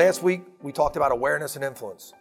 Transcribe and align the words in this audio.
Last 0.00 0.22
week, 0.22 0.40
we 0.62 0.72
talked 0.72 0.96
about 0.96 1.12
awareness 1.12 1.56
and 1.56 1.62
influence. 1.62 2.14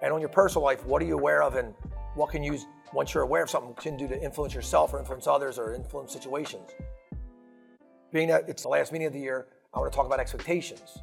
And 0.00 0.12
on 0.12 0.20
your 0.20 0.28
personal 0.28 0.64
life, 0.64 0.86
what 0.86 1.02
are 1.02 1.04
you 1.04 1.18
aware 1.18 1.42
of 1.42 1.56
and 1.56 1.74
what 2.14 2.30
can 2.30 2.44
you, 2.44 2.56
once 2.92 3.12
you're 3.12 3.24
aware 3.24 3.42
of 3.42 3.50
something, 3.50 3.74
can 3.74 3.96
do 3.96 4.06
to 4.06 4.22
influence 4.22 4.54
yourself 4.54 4.94
or 4.94 5.00
influence 5.00 5.26
others 5.26 5.58
or 5.58 5.74
influence 5.74 6.12
situations? 6.12 6.70
Being 8.12 8.28
that 8.28 8.48
it's 8.48 8.62
the 8.62 8.68
last 8.68 8.92
meeting 8.92 9.08
of 9.08 9.12
the 9.12 9.18
year, 9.18 9.48
I 9.74 9.80
want 9.80 9.90
to 9.90 9.96
talk 9.96 10.06
about 10.06 10.20
expectations. 10.20 10.98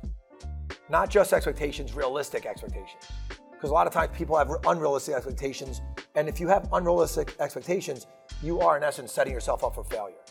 Not 0.87 1.09
just 1.09 1.33
expectations, 1.33 1.93
realistic 1.93 2.45
expectations. 2.45 3.03
Because 3.51 3.69
a 3.69 3.73
lot 3.73 3.85
of 3.85 3.91
times 3.91 4.17
people 4.17 4.37
have 4.37 4.49
unrealistic 4.65 5.13
expectations. 5.13 5.81
And 6.15 6.29
if 6.29 6.39
you 6.39 6.47
have 6.47 6.69
unrealistic 6.71 7.35
expectations, 7.41 8.07
you 8.41 8.61
are 8.61 8.77
in 8.77 8.83
essence 8.83 9.11
setting 9.11 9.33
yourself 9.33 9.65
up 9.65 9.75
for 9.75 9.83
failure. 9.83 10.23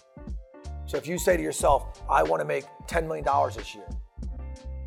So 0.87 0.97
if 0.97 1.07
you 1.07 1.19
say 1.19 1.37
to 1.37 1.43
yourself, 1.43 2.03
I 2.09 2.23
want 2.23 2.41
to 2.41 2.47
make 2.47 2.65
$10 2.87 3.07
million 3.07 3.27
this 3.55 3.75
year, 3.75 3.85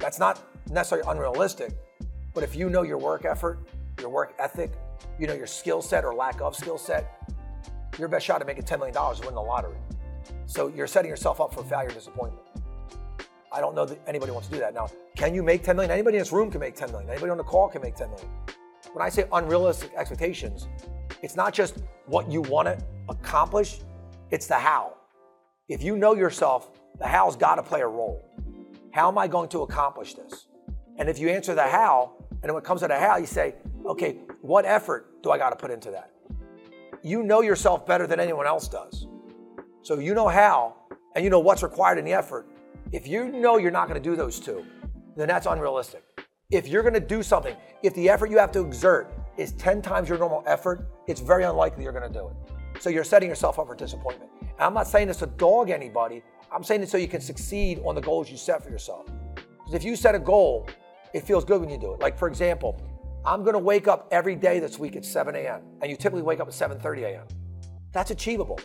that's 0.02 0.20
not 0.20 0.44
necessarily 0.70 1.08
unrealistic, 1.10 1.74
but 2.34 2.44
if 2.44 2.56
you 2.56 2.70
know 2.70 2.82
your 2.82 2.98
work 2.98 3.24
effort, 3.24 3.60
your 4.00 4.10
work 4.10 4.34
ethic, 4.40 4.74
you 5.20 5.28
know 5.28 5.34
your 5.34 5.48
skill 5.48 5.82
set 5.82 6.04
or 6.04 6.14
lack 6.14 6.42
of 6.42 6.56
skill 6.56 6.78
set, 6.78 7.32
your 8.00 8.08
best 8.08 8.26
shot 8.26 8.42
at 8.42 8.48
making 8.48 8.64
$10 8.64 8.80
million 8.80 8.96
is 9.12 9.20
winning 9.20 9.36
the 9.36 9.42
lottery. 9.42 9.78
So 10.46 10.68
you're 10.68 10.88
setting 10.88 11.10
yourself 11.10 11.40
up 11.40 11.54
for 11.54 11.64
failure 11.64 11.92
disappointment. 11.92 12.44
I 13.54 13.60
don't 13.60 13.76
know 13.76 13.86
that 13.86 14.00
anybody 14.08 14.32
wants 14.32 14.48
to 14.48 14.54
do 14.54 14.60
that. 14.62 14.74
Now, 14.74 14.88
can 15.16 15.36
you 15.36 15.44
make 15.44 15.64
10 15.64 15.76
million? 15.76 15.92
Anybody 15.92 16.18
in 16.18 16.22
this 16.22 16.32
room 16.32 16.50
can 16.50 16.62
make 16.62 16.76
10 16.76 16.92
million. 16.92 17.10
Anybody 17.10 17.32
on 17.32 17.38
the 17.38 17.44
call 17.44 17.68
can 17.68 17.82
make 17.82 17.96
10 17.96 18.10
million. 18.10 18.30
When 18.94 19.06
I 19.06 19.10
say 19.10 19.26
unrealistic 19.32 19.92
expectations, 19.96 20.68
it's 21.22 21.36
not 21.36 21.54
just 21.54 21.84
what 22.06 22.32
you 22.32 22.42
want 22.42 22.68
to 22.68 22.78
accomplish, 23.10 23.80
it's 24.32 24.48
the 24.48 24.56
how. 24.56 24.96
If 25.68 25.84
you 25.84 25.96
know 25.98 26.16
yourself, 26.16 26.72
the 26.98 27.08
how's 27.08 27.36
got 27.36 27.56
to 27.56 27.64
play 27.64 27.82
a 27.82 27.88
role. 27.88 28.26
How 28.92 29.08
am 29.08 29.18
I 29.18 29.28
going 29.28 29.50
to 29.50 29.62
accomplish 29.62 30.16
this? 30.16 30.48
And 30.98 31.10
if 31.10 31.18
you 31.18 31.30
answer 31.30 31.56
the 31.56 31.64
how, 31.64 32.14
and 32.44 32.52
when 32.52 32.62
it 32.62 32.66
comes 32.66 32.82
to 32.82 32.88
the 32.88 33.00
how, 33.00 33.18
you 33.18 33.26
say, 33.26 33.56
okay, 33.86 34.18
what 34.42 34.66
effort 34.66 35.24
do 35.24 35.32
I 35.32 35.38
got 35.38 35.52
to 35.52 35.56
put 35.56 35.72
into 35.72 35.92
that? 35.92 36.12
You 37.02 37.24
know 37.24 37.42
yourself 37.42 37.86
better 37.86 38.06
than 38.06 38.20
anyone 38.20 38.46
else 38.46 38.68
does. 38.68 39.08
So 39.82 39.98
you 39.98 40.14
know 40.14 40.28
how, 40.28 40.76
and 41.16 41.24
you 41.24 41.30
know 41.30 41.40
what's 41.40 41.64
required 41.64 41.98
in 41.98 42.06
the 42.06 42.14
effort. 42.14 42.48
If 42.92 43.08
you 43.08 43.32
know 43.32 43.58
you're 43.58 43.72
not 43.72 43.88
going 43.88 44.02
to 44.02 44.10
do 44.10 44.16
those 44.16 44.40
two, 44.40 44.66
then 45.16 45.28
that's 45.28 45.46
unrealistic. 45.46 46.04
If 46.52 46.68
you're 46.68 46.84
going 46.84 46.94
to 46.94 47.00
do 47.00 47.24
something, 47.24 47.56
if 47.82 47.94
the 47.96 48.10
effort 48.10 48.30
you 48.30 48.38
have 48.38 48.52
to 48.52 48.60
exert 48.60 49.12
is 49.38 49.54
10 49.54 49.82
times 49.82 50.10
your 50.10 50.18
normal 50.18 50.44
effort, 50.46 50.86
it's 51.08 51.22
very 51.22 51.46
unlikely 51.46 51.84
you're 51.84 51.94
going 51.94 52.12
to 52.12 52.20
do 52.20 52.28
it. 52.28 52.82
So 52.82 52.90
you're 52.90 53.06
setting 53.06 53.30
yourself 53.30 53.58
up 53.58 53.68
for 53.68 53.76
disappointment. 53.76 54.30
And 54.42 54.60
I'm 54.60 54.74
not 54.74 54.88
saying 54.88 55.08
this 55.08 55.18
to 55.18 55.28
dog 55.28 55.70
anybody. 55.70 56.24
I'm 56.52 56.64
saying 56.64 56.84
it 56.84 56.90
so 56.90 56.98
you 56.98 57.08
can 57.08 57.22
succeed 57.22 57.82
on 57.86 57.96
the 57.96 58.02
goals 58.02 58.30
you 58.30 58.38
set 58.38 58.64
for 58.64 58.70
yourself. 58.70 59.06
Because 59.36 59.74
if 59.74 59.84
you 59.84 59.96
set 59.96 60.16
a 60.16 60.20
goal, 60.20 60.68
it 61.14 61.22
feels 61.24 61.46
good 61.46 61.62
when 61.62 61.70
you 61.70 61.78
do 61.78 61.94
it. 61.94 62.00
Like 62.00 62.18
for 62.18 62.28
example, 62.28 62.82
I'm 63.26 63.44
going 63.44 63.54
to 63.54 63.60
wake 63.60 63.88
up 63.88 64.08
every 64.12 64.36
day 64.36 64.60
this 64.60 64.78
week 64.80 64.96
at 64.96 65.06
7 65.06 65.36
a.m. 65.36 65.62
and 65.82 65.90
you 65.90 65.96
typically 65.96 66.24
wake 66.24 66.40
up 66.40 66.48
at 66.48 66.54
7:30 66.54 67.04
a.m. 67.04 67.28
That's 67.94 68.12
achievable. 68.12 68.60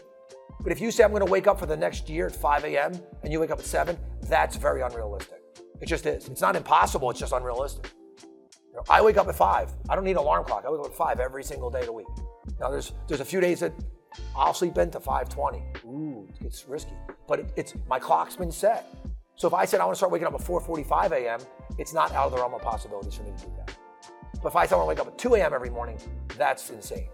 But 0.60 0.72
if 0.72 0.80
you 0.80 0.90
say 0.90 1.04
I'm 1.04 1.10
going 1.10 1.24
to 1.24 1.30
wake 1.30 1.46
up 1.46 1.60
for 1.60 1.66
the 1.66 1.76
next 1.76 2.08
year 2.08 2.26
at 2.26 2.34
5 2.34 2.64
a.m. 2.64 2.92
and 3.22 3.32
you 3.32 3.38
wake 3.38 3.50
up 3.50 3.58
at 3.58 3.66
7, 3.66 3.96
that's 4.22 4.56
very 4.56 4.80
unrealistic. 4.80 5.42
It 5.80 5.86
just 5.86 6.06
is. 6.06 6.28
It's 6.28 6.40
not 6.40 6.56
impossible, 6.56 7.10
it's 7.10 7.20
just 7.20 7.32
unrealistic. 7.32 7.92
You 8.22 8.76
know, 8.76 8.82
I 8.88 9.02
wake 9.02 9.16
up 9.16 9.28
at 9.28 9.36
5. 9.36 9.74
I 9.88 9.94
don't 9.94 10.04
need 10.04 10.12
an 10.12 10.16
alarm 10.18 10.44
clock. 10.44 10.64
I 10.66 10.70
wake 10.70 10.80
up 10.80 10.86
at 10.86 10.96
5 10.96 11.20
every 11.20 11.44
single 11.44 11.70
day 11.70 11.80
of 11.80 11.86
the 11.86 11.92
week. 11.92 12.06
Now 12.58 12.70
there's 12.70 12.92
there's 13.06 13.20
a 13.20 13.24
few 13.24 13.40
days 13.40 13.60
that 13.60 13.72
I'll 14.36 14.54
sleep 14.54 14.78
into 14.78 15.00
5:20. 15.00 15.84
Ooh, 15.84 16.28
it's 16.40 16.66
risky. 16.68 16.94
But 17.26 17.40
it, 17.40 17.52
it's 17.56 17.74
my 17.88 17.98
clock's 17.98 18.36
been 18.36 18.52
set. 18.52 18.94
So 19.36 19.46
if 19.48 19.54
I 19.54 19.64
said 19.64 19.80
I 19.80 19.84
want 19.84 19.94
to 19.94 19.98
start 19.98 20.12
waking 20.12 20.28
up 20.28 20.34
at 20.34 20.40
4:45 20.40 21.12
a.m., 21.12 21.40
it's 21.78 21.92
not 21.92 22.12
out 22.12 22.26
of 22.26 22.32
the 22.32 22.38
realm 22.38 22.54
of 22.54 22.62
possibilities 22.62 23.14
for 23.14 23.22
me 23.24 23.32
to 23.36 23.44
do 23.44 23.52
that. 23.58 23.76
But 24.42 24.48
if 24.48 24.56
I 24.56 24.66
say 24.66 24.74
I 24.74 24.78
want 24.78 24.86
to 24.86 24.88
wake 24.88 25.00
up 25.00 25.12
at 25.12 25.18
2 25.18 25.34
a.m. 25.36 25.52
every 25.54 25.70
morning, 25.70 25.98
that's 26.36 26.70
insane. 26.70 27.08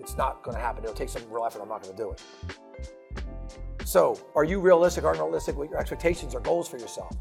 It's 0.00 0.16
not 0.16 0.42
going 0.42 0.56
to 0.56 0.60
happen. 0.60 0.84
It'll 0.84 0.94
take 0.94 1.08
some 1.08 1.22
real 1.30 1.44
effort. 1.44 1.62
I'm 1.62 1.68
not 1.68 1.82
going 1.82 1.96
to 1.96 2.02
do 2.02 2.10
it. 2.12 2.22
So, 3.84 4.20
are 4.34 4.44
you 4.44 4.60
realistic 4.60 5.04
or 5.04 5.12
unrealistic 5.12 5.56
with 5.56 5.70
your 5.70 5.78
expectations 5.78 6.34
or 6.34 6.40
goals 6.40 6.68
for 6.68 6.76
yourself? 6.76 7.16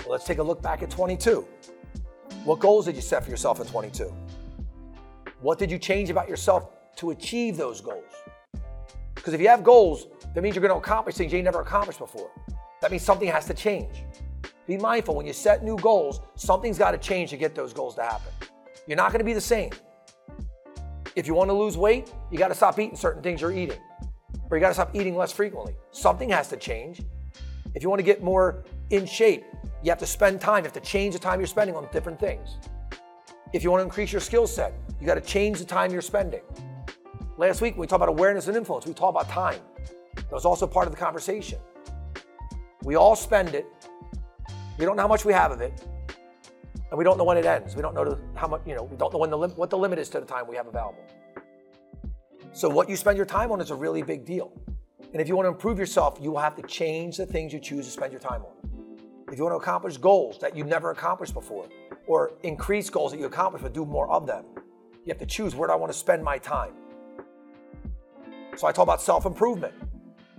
Well, 0.00 0.10
let's 0.10 0.24
take 0.24 0.38
a 0.38 0.42
look 0.42 0.60
back 0.60 0.82
at 0.82 0.90
22. 0.90 1.46
What 2.44 2.58
goals 2.58 2.86
did 2.86 2.96
you 2.96 3.02
set 3.02 3.22
for 3.22 3.30
yourself 3.30 3.60
in 3.60 3.66
22? 3.66 4.12
What 5.40 5.58
did 5.58 5.70
you 5.70 5.78
change 5.78 6.10
about 6.10 6.28
yourself 6.28 6.68
to 6.96 7.10
achieve 7.10 7.56
those 7.56 7.80
goals? 7.80 8.12
Because 9.20 9.34
if 9.34 9.40
you 9.42 9.48
have 9.48 9.62
goals, 9.62 10.06
that 10.34 10.42
means 10.42 10.56
you're 10.56 10.66
going 10.66 10.72
to 10.72 10.82
accomplish 10.82 11.14
things 11.14 11.30
you 11.30 11.42
never 11.42 11.60
accomplished 11.60 11.98
before. 11.98 12.30
That 12.80 12.90
means 12.90 13.02
something 13.02 13.28
has 13.28 13.44
to 13.48 13.54
change. 13.54 14.02
Be 14.66 14.78
mindful 14.78 15.14
when 15.14 15.26
you 15.26 15.34
set 15.34 15.62
new 15.62 15.76
goals, 15.76 16.22
something's 16.36 16.78
got 16.78 16.92
to 16.92 16.98
change 16.98 17.28
to 17.28 17.36
get 17.36 17.54
those 17.54 17.74
goals 17.74 17.96
to 17.96 18.02
happen. 18.02 18.32
You're 18.86 18.96
not 18.96 19.12
going 19.12 19.18
to 19.18 19.24
be 19.26 19.34
the 19.34 19.40
same. 19.40 19.72
If 21.16 21.26
you 21.26 21.34
want 21.34 21.50
to 21.50 21.54
lose 21.54 21.76
weight, 21.76 22.10
you 22.30 22.38
got 22.38 22.48
to 22.48 22.54
stop 22.54 22.78
eating 22.78 22.96
certain 22.96 23.22
things 23.22 23.42
you're 23.42 23.52
eating, 23.52 23.78
or 24.50 24.56
you 24.56 24.60
got 24.62 24.68
to 24.68 24.74
stop 24.74 24.96
eating 24.96 25.14
less 25.16 25.32
frequently. 25.32 25.74
Something 25.90 26.30
has 26.30 26.48
to 26.48 26.56
change. 26.56 27.02
If 27.74 27.82
you 27.82 27.90
want 27.90 27.98
to 27.98 28.04
get 28.04 28.22
more 28.22 28.64
in 28.88 29.04
shape, 29.04 29.44
you 29.82 29.90
have 29.90 29.98
to 29.98 30.06
spend 30.06 30.40
time. 30.40 30.64
You 30.64 30.70
have 30.70 30.72
to 30.72 30.80
change 30.80 31.12
the 31.12 31.20
time 31.20 31.40
you're 31.40 31.46
spending 31.46 31.76
on 31.76 31.86
different 31.92 32.18
things. 32.18 32.56
If 33.52 33.62
you 33.62 33.70
want 33.70 33.80
to 33.80 33.84
increase 33.84 34.12
your 34.12 34.22
skill 34.22 34.46
set, 34.46 34.72
you 34.98 35.06
got 35.06 35.16
to 35.16 35.20
change 35.20 35.58
the 35.58 35.64
time 35.66 35.92
you're 35.92 36.00
spending. 36.00 36.40
Last 37.40 37.62
week, 37.62 37.78
we 37.78 37.86
talked 37.86 38.02
about 38.02 38.10
awareness 38.10 38.48
and 38.48 38.56
influence. 38.58 38.84
We 38.84 38.92
talked 38.92 39.16
about 39.16 39.30
time. 39.30 39.62
That 40.14 40.30
was 40.30 40.44
also 40.44 40.66
part 40.66 40.86
of 40.86 40.92
the 40.92 40.98
conversation. 40.98 41.58
We 42.82 42.96
all 42.96 43.16
spend 43.16 43.54
it. 43.54 43.66
We 44.76 44.84
don't 44.84 44.94
know 44.94 45.00
how 45.00 45.08
much 45.08 45.24
we 45.24 45.32
have 45.32 45.50
of 45.50 45.62
it. 45.62 45.72
And 46.90 46.98
we 46.98 47.02
don't 47.02 47.16
know 47.16 47.24
when 47.24 47.38
it 47.38 47.46
ends. 47.46 47.74
We 47.74 47.80
don't 47.80 47.94
know 47.94 48.18
how 48.34 48.46
much, 48.46 48.60
you 48.66 48.74
know, 48.74 48.82
we 48.82 48.94
don't 48.98 49.10
know 49.10 49.18
when 49.18 49.30
the 49.30 49.38
lim- 49.38 49.52
what 49.52 49.70
the 49.70 49.78
limit 49.78 49.98
is 49.98 50.10
to 50.10 50.20
the 50.20 50.26
time 50.26 50.48
we 50.48 50.56
have 50.56 50.66
available. 50.66 51.02
So 52.52 52.68
what 52.68 52.90
you 52.90 52.96
spend 52.96 53.16
your 53.16 53.24
time 53.24 53.50
on 53.52 53.62
is 53.62 53.70
a 53.70 53.74
really 53.74 54.02
big 54.02 54.26
deal. 54.26 54.52
And 55.14 55.22
if 55.22 55.26
you 55.26 55.34
want 55.34 55.46
to 55.46 55.50
improve 55.50 55.78
yourself, 55.78 56.18
you 56.20 56.32
will 56.32 56.40
have 56.40 56.56
to 56.56 56.62
change 56.64 57.16
the 57.16 57.24
things 57.24 57.54
you 57.54 57.58
choose 57.58 57.86
to 57.86 57.90
spend 57.90 58.12
your 58.12 58.20
time 58.20 58.42
on. 58.42 58.52
If 59.32 59.38
you 59.38 59.44
want 59.44 59.54
to 59.54 59.62
accomplish 59.62 59.96
goals 59.96 60.38
that 60.40 60.54
you've 60.54 60.66
never 60.66 60.90
accomplished 60.90 61.32
before, 61.32 61.70
or 62.06 62.32
increase 62.42 62.90
goals 62.90 63.12
that 63.12 63.18
you 63.18 63.24
accomplish 63.24 63.62
but 63.62 63.72
do 63.72 63.86
more 63.86 64.10
of 64.10 64.26
them, 64.26 64.44
you 64.92 65.08
have 65.08 65.18
to 65.20 65.24
choose 65.24 65.54
where 65.54 65.68
do 65.68 65.72
I 65.72 65.76
want 65.76 65.90
to 65.90 65.98
spend 65.98 66.22
my 66.22 66.36
time. 66.36 66.74
So 68.56 68.66
I 68.66 68.72
talk 68.72 68.82
about 68.82 69.00
self 69.00 69.26
improvement. 69.26 69.74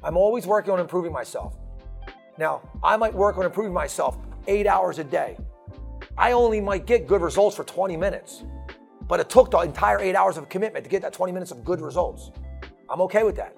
I'm 0.04 0.18
always 0.18 0.48
working 0.48 0.72
on 0.72 0.80
improving 0.80 1.12
myself. 1.12 1.56
Now, 2.38 2.62
I 2.84 2.98
might 2.98 3.14
work 3.14 3.38
on 3.38 3.46
improving 3.46 3.74
myself 3.74 4.18
eight 4.48 4.68
hours 4.68 5.00
a 5.00 5.04
day. 5.04 5.38
I 6.18 6.32
only 6.32 6.60
might 6.60 6.86
get 6.86 7.08
good 7.08 7.22
results 7.22 7.56
for 7.56 7.64
20 7.64 7.98
minutes, 7.98 8.44
but 9.08 9.20
it 9.20 9.30
took 9.30 9.52
the 9.52 9.60
entire 9.60 10.00
eight 10.00 10.16
hours 10.16 10.38
of 10.38 10.50
commitment 10.50 10.84
to 10.86 10.90
get 10.90 11.02
that 11.04 11.14
20 11.14 11.32
minutes 11.32 11.52
of 11.52 11.64
good 11.64 11.82
results. 11.82 12.32
I'm 12.90 13.02
okay 13.02 13.24
with 13.24 13.36
that. 13.36 13.56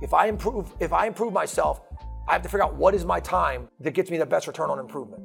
If 0.00 0.14
I 0.14 0.26
improve, 0.26 0.72
if 0.80 0.92
I 0.92 1.06
improve 1.06 1.32
myself, 1.32 1.80
I 2.28 2.32
have 2.32 2.42
to 2.42 2.48
figure 2.48 2.64
out 2.64 2.74
what 2.74 2.94
is 2.94 3.04
my 3.04 3.20
time 3.20 3.68
that 3.80 3.92
gets 3.92 4.10
me 4.10 4.18
the 4.18 4.26
best 4.26 4.46
return 4.46 4.70
on 4.70 4.78
improvement. 4.78 5.22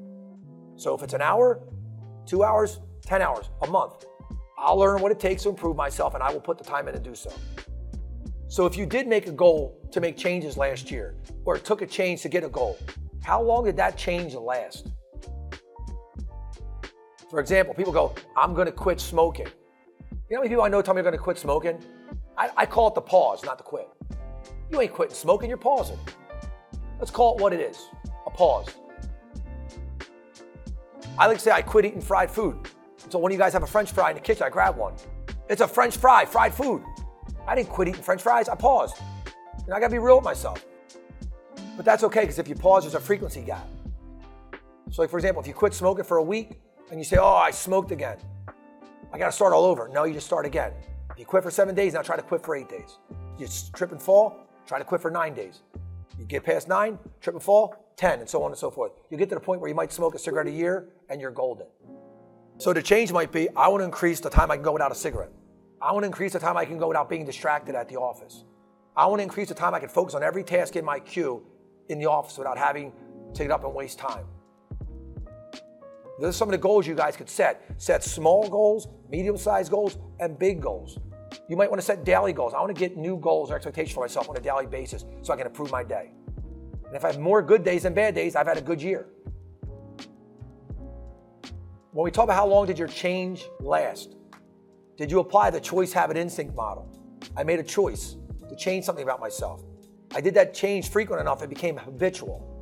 So 0.76 0.96
if 0.96 1.04
it's 1.04 1.14
an 1.14 1.22
hour, 1.22 1.62
two 2.26 2.44
hours, 2.44 2.80
10 3.06 3.22
hours, 3.22 3.50
a 3.62 3.68
month, 3.68 4.06
I'll 4.58 4.78
learn 4.78 5.02
what 5.02 5.12
it 5.12 5.20
takes 5.20 5.44
to 5.44 5.50
improve 5.50 5.76
myself 5.76 6.16
and 6.16 6.24
I 6.24 6.32
will 6.32 6.42
put 6.42 6.58
the 6.58 6.64
time 6.64 6.88
in 6.88 6.94
to 6.94 7.00
do 7.00 7.16
so. 7.16 7.32
So 8.50 8.66
if 8.66 8.78
you 8.78 8.86
did 8.86 9.08
make 9.08 9.28
a 9.28 9.32
goal 9.32 9.78
to 9.92 10.00
make 10.00 10.16
changes 10.16 10.58
last 10.58 10.90
year, 10.90 11.16
or 11.46 11.58
it 11.58 11.66
took 11.66 11.82
a 11.82 11.86
change 11.86 12.22
to 12.22 12.30
get 12.30 12.44
a 12.44 12.50
goal, 12.50 12.78
how 13.24 13.42
long 13.42 13.66
did 13.66 13.76
that 13.78 13.98
change 13.98 14.34
last? 14.36 14.88
For 17.30 17.42
example, 17.42 17.74
people 17.74 17.92
go, 17.92 18.16
I'm 18.38 18.54
gonna 18.54 18.72
quit 18.72 19.02
smoking. 19.02 19.48
You 20.30 20.36
know 20.36 20.38
how 20.38 20.40
many 20.40 20.50
people 20.50 20.64
I 20.64 20.70
know 20.70 20.82
tell 20.82 20.94
me 20.94 21.02
they're 21.02 21.12
gonna 21.12 21.22
quit 21.22 21.38
smoking? 21.38 21.84
I, 22.38 22.50
I 22.56 22.66
call 22.66 22.88
it 22.88 22.96
the 22.96 23.02
pause, 23.02 23.44
not 23.44 23.58
the 23.58 23.64
quit. 23.66 23.90
You 24.72 24.80
ain't 24.80 24.94
quitting 24.94 25.16
smoking, 25.16 25.50
you're 25.50 25.58
pausing. 25.58 26.00
Let's 27.00 27.12
call 27.12 27.38
it 27.38 27.42
what 27.42 27.52
it 27.52 27.60
is 27.60 27.90
a 28.26 28.30
pause. 28.30 28.68
I 31.18 31.28
like 31.28 31.38
to 31.38 31.44
say 31.44 31.52
I 31.52 31.62
quit 31.62 31.86
eating 31.86 32.02
fried 32.02 32.32
food. 32.32 32.70
So 33.10 33.20
when 33.20 33.32
you 33.32 33.38
guys 33.38 33.54
have 33.54 33.64
a 33.64 33.68
french 33.68 33.92
fry 33.92 34.12
in 34.12 34.16
the 34.16 34.22
kitchen, 34.22 34.44
I 34.44 34.50
grab 34.50 34.78
one. 34.78 34.94
It's 35.50 35.62
a 35.62 35.68
french 35.68 35.98
fry, 35.98 36.26
fried 36.26 36.54
food. 36.54 36.84
I 37.48 37.56
didn't 37.56 37.70
quit 37.70 37.88
eating 37.88 38.02
french 38.02 38.22
fries, 38.22 38.50
I 38.50 38.56
paused. 38.56 38.98
And 39.66 39.74
I 39.74 39.80
gotta 39.80 39.92
be 39.92 40.00
real 40.00 40.18
with 40.18 40.26
myself. 40.26 40.66
But 41.76 41.86
that's 41.86 42.04
okay, 42.04 42.22
because 42.22 42.40
if 42.40 42.48
you 42.48 42.56
pause, 42.56 42.84
there's 42.84 42.96
a 42.96 43.00
frequency 43.00 43.42
gap. 43.42 43.68
So, 44.92 45.02
like 45.02 45.10
for 45.10 45.18
example, 45.18 45.42
if 45.42 45.48
you 45.48 45.54
quit 45.54 45.74
smoking 45.74 46.04
for 46.04 46.18
a 46.18 46.24
week 46.24 46.60
and 46.92 47.00
you 47.00 47.04
say, 47.04 47.18
Oh, 47.18 47.36
I 47.36 47.52
smoked 47.52 47.92
again, 47.92 48.18
I 49.14 49.18
gotta 49.18 49.32
start 49.32 49.54
all 49.54 49.66
over. 49.66 49.88
No, 49.88 50.04
you 50.04 50.14
just 50.14 50.28
start 50.28 50.46
again. 50.46 50.74
If 51.12 51.20
you 51.20 51.26
quit 51.26 51.44
for 51.44 51.52
seven 51.52 51.76
days, 51.76 51.94
now 51.94 52.02
try 52.02 52.16
to 52.16 52.22
quit 52.22 52.44
for 52.44 52.56
eight 52.56 52.70
days. 52.70 52.98
You 53.40 53.48
trip 53.74 53.92
and 53.92 54.02
fall, 54.02 54.48
try 54.66 54.80
to 54.80 54.86
quit 54.86 55.02
for 55.02 55.12
nine 55.12 55.34
days. 55.34 55.62
You 56.20 56.26
get 56.26 56.44
past 56.44 56.68
nine, 56.68 56.98
trip 57.22 57.36
and 57.36 57.44
fall, 57.44 57.76
10, 57.96 58.20
and 58.20 58.30
so 58.30 58.44
on 58.44 58.52
and 58.52 58.58
so 58.58 58.70
forth. 58.70 58.92
You 59.10 59.18
get 59.18 59.30
to 59.30 59.36
the 59.36 59.42
point 59.42 59.62
where 59.62 59.70
you 59.70 59.76
might 59.76 59.92
smoke 59.92 60.16
a 60.16 60.20
cigarette 60.20 60.48
a 60.48 60.52
year 60.52 60.90
and 61.10 61.20
you're 61.22 61.32
golden. 61.32 61.68
So 62.58 62.74
the 62.74 62.82
change 62.82 63.12
might 63.12 63.32
be 63.32 63.50
I 63.56 63.68
want 63.68 63.82
to 63.82 63.86
increase 63.86 64.20
the 64.20 64.30
time 64.30 64.52
I 64.52 64.56
can 64.56 64.64
go 64.64 64.74
without 64.74 64.92
a 64.92 64.96
cigarette. 64.96 65.32
I 65.82 65.92
want 65.92 66.04
to 66.04 66.08
increase 66.08 66.34
the 66.34 66.40
time 66.40 66.58
I 66.58 66.66
can 66.66 66.78
go 66.78 66.88
without 66.88 67.10
being 67.10 67.26
distracted 67.26 67.76
at 67.76 67.88
the 67.88 67.98
office. 67.98 68.44
I 68.96 69.06
want 69.06 69.20
to 69.20 69.24
increase 69.24 69.50
the 69.50 69.54
time 69.54 69.76
I 69.76 69.80
can 69.80 69.90
focus 69.90 70.16
on 70.16 70.24
every 70.24 70.44
task 70.44 70.76
in 70.76 70.84
my 70.84 71.00
queue 71.00 71.46
in 71.90 72.00
the 72.00 72.08
office 72.08 72.38
without 72.38 72.58
having 72.58 72.92
to 73.36 73.44
get 73.44 73.52
up 73.52 73.64
and 73.64 73.74
waste 73.76 74.00
time. 74.00 74.26
Those 76.20 76.30
are 76.30 76.38
some 76.38 76.48
of 76.48 76.54
the 76.54 76.58
goals 76.58 76.88
you 76.88 76.96
guys 76.96 77.16
could 77.16 77.30
set. 77.30 77.64
Set 77.78 78.04
small 78.04 78.50
goals, 78.50 78.88
medium 79.10 79.38
sized 79.38 79.70
goals, 79.70 80.00
and 80.20 80.40
big 80.40 80.60
goals. 80.60 80.98
You 81.48 81.56
might 81.56 81.70
want 81.70 81.80
to 81.80 81.86
set 81.86 82.04
daily 82.04 82.34
goals. 82.34 82.56
I 82.56 82.60
want 82.60 82.76
to 82.76 82.80
get 82.80 82.98
new 82.98 83.18
goals 83.18 83.52
or 83.52 83.56
expectations 83.56 83.94
for 83.94 84.00
myself 84.00 84.28
on 84.28 84.36
a 84.36 84.40
daily 84.40 84.66
basis 84.66 85.06
so 85.22 85.32
I 85.32 85.38
can 85.38 85.46
improve 85.46 85.70
my 85.70 85.84
day. 85.84 86.12
And 86.88 86.96
if 86.96 87.06
I 87.06 87.12
have 87.12 87.20
more 87.20 87.44
good 87.44 87.64
days 87.64 87.84
than 87.84 87.94
bad 87.94 88.16
days, 88.16 88.36
I've 88.36 88.48
had 88.48 88.58
a 88.58 88.62
good 88.62 88.82
year. 88.82 89.08
When 91.92 92.04
we 92.04 92.10
talk 92.10 92.24
about 92.24 92.36
how 92.36 92.48
long 92.48 92.66
did 92.66 92.80
your 92.80 92.88
change 92.88 93.46
last, 93.60 94.17
did 94.98 95.12
you 95.12 95.20
apply 95.20 95.52
the 95.52 95.60
choice 95.60 95.94
habit 95.94 96.18
instinct 96.18 96.56
model? 96.56 96.92
I 97.36 97.44
made 97.44 97.60
a 97.60 97.64
choice 97.64 98.16
to 98.50 98.56
change 98.56 98.84
something 98.84 99.04
about 99.04 99.20
myself. 99.20 99.64
I 100.16 100.22
did 100.22 100.34
that 100.34 100.54
change 100.54 100.90
frequent 100.90 101.22
enough, 101.22 101.44
it 101.44 101.50
became 101.50 101.78
habitual. 101.78 102.54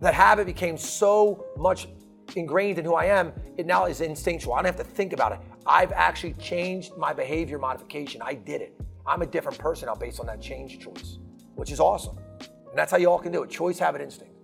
That 0.00 0.14
habit 0.14 0.46
became 0.46 0.78
so 0.78 1.44
much 1.56 1.88
ingrained 2.36 2.78
in 2.78 2.84
who 2.84 2.94
I 2.94 3.06
am, 3.06 3.32
it 3.56 3.66
now 3.66 3.84
is 3.84 4.00
instinctual. 4.00 4.54
I 4.54 4.58
don't 4.58 4.66
have 4.66 4.76
to 4.76 4.84
think 4.84 5.12
about 5.12 5.32
it. 5.32 5.40
I've 5.66 5.92
actually 5.92 6.32
changed 6.34 6.96
my 6.96 7.12
behavior 7.12 7.58
modification. 7.58 8.22
I 8.22 8.34
did 8.34 8.62
it. 8.62 8.80
I'm 9.06 9.22
a 9.22 9.26
different 9.26 9.58
person 9.58 9.86
now 9.86 9.94
based 9.94 10.20
on 10.20 10.26
that 10.26 10.40
change 10.40 10.78
choice, 10.78 11.18
which 11.54 11.70
is 11.70 11.80
awesome. 11.80 12.18
And 12.40 12.78
that's 12.78 12.90
how 12.90 12.98
you 12.98 13.10
all 13.10 13.18
can 13.18 13.32
do 13.32 13.42
it 13.42 13.50
choice, 13.50 13.78
habit, 13.78 14.00
instinct. 14.00 14.34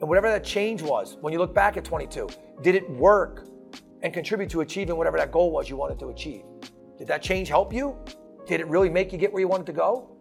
And 0.00 0.08
whatever 0.08 0.28
that 0.28 0.44
change 0.44 0.82
was, 0.82 1.16
when 1.20 1.32
you 1.32 1.38
look 1.38 1.54
back 1.54 1.76
at 1.76 1.84
22, 1.84 2.28
did 2.62 2.74
it 2.74 2.88
work 2.90 3.46
and 4.02 4.12
contribute 4.12 4.50
to 4.50 4.60
achieving 4.60 4.96
whatever 4.96 5.18
that 5.18 5.32
goal 5.32 5.50
was 5.50 5.68
you 5.68 5.76
wanted 5.76 5.98
to 6.00 6.08
achieve? 6.08 6.42
Did 6.98 7.08
that 7.08 7.22
change 7.22 7.48
help 7.48 7.72
you? 7.72 7.96
Did 8.46 8.60
it 8.60 8.68
really 8.68 8.88
make 8.88 9.12
you 9.12 9.18
get 9.18 9.32
where 9.32 9.40
you 9.40 9.48
wanted 9.48 9.66
to 9.66 9.72
go? 9.72 10.16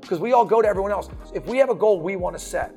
Because 0.00 0.20
we 0.20 0.32
all 0.32 0.44
go 0.44 0.62
to 0.62 0.68
everyone 0.68 0.90
else. 0.90 1.08
If 1.34 1.46
we 1.46 1.58
have 1.58 1.68
a 1.68 1.74
goal 1.74 2.00
we 2.00 2.16
want 2.16 2.38
to 2.38 2.42
set, 2.42 2.74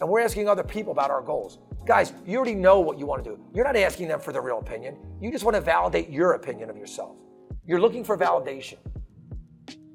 and 0.00 0.10
we're 0.10 0.20
asking 0.20 0.48
other 0.48 0.64
people 0.64 0.90
about 0.90 1.10
our 1.10 1.22
goals. 1.22 1.58
Guys, 1.86 2.12
you 2.26 2.36
already 2.36 2.54
know 2.54 2.80
what 2.80 2.98
you 2.98 3.06
want 3.06 3.22
to 3.22 3.30
do. 3.30 3.40
You're 3.54 3.64
not 3.64 3.76
asking 3.76 4.08
them 4.08 4.18
for 4.18 4.32
their 4.32 4.42
real 4.42 4.58
opinion. 4.58 4.96
You 5.20 5.30
just 5.30 5.44
want 5.44 5.54
to 5.54 5.60
validate 5.60 6.10
your 6.10 6.32
opinion 6.32 6.70
of 6.70 6.76
yourself. 6.76 7.16
You're 7.64 7.80
looking 7.80 8.02
for 8.02 8.18
validation. 8.18 8.78